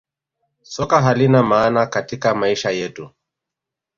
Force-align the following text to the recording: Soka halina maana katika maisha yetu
Soka 0.61 1.01
halina 1.01 1.43
maana 1.43 1.85
katika 1.85 2.35
maisha 2.35 2.71
yetu 2.71 3.09